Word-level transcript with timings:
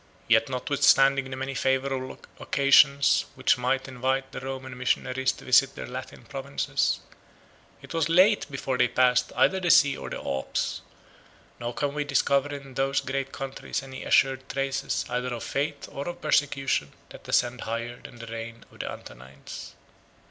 Yet 0.27 0.49
notwithstanding 0.49 1.29
the 1.29 1.35
many 1.35 1.53
favorable 1.53 2.17
occasions 2.39 3.25
which 3.35 3.59
might 3.59 3.87
invite 3.87 4.31
the 4.31 4.39
Roman 4.39 4.75
missionaries 4.75 5.31
to 5.33 5.45
visit 5.45 5.75
their 5.75 5.85
Latin 5.85 6.23
provinces, 6.25 7.01
it 7.83 7.93
was 7.93 8.09
late 8.09 8.49
before 8.49 8.79
they 8.79 8.87
passed 8.87 9.31
either 9.35 9.59
the 9.59 9.69
sea 9.69 9.95
or 9.95 10.09
the 10.09 10.17
Alps; 10.17 10.81
171 11.59 11.59
nor 11.59 11.73
can 11.75 11.93
we 11.93 12.03
discover 12.03 12.49
in 12.49 12.73
those 12.73 12.99
great 13.01 13.31
countries 13.31 13.83
any 13.83 14.03
assured 14.03 14.49
traces 14.49 15.05
either 15.07 15.31
of 15.35 15.43
faith 15.43 15.87
or 15.91 16.09
of 16.09 16.19
persecution 16.19 16.93
that 17.09 17.27
ascend 17.27 17.61
higher 17.61 17.97
than 18.01 18.17
the 18.17 18.25
reign 18.25 18.65
of 18.71 18.79
the 18.79 18.89
Antonines. 18.91 19.75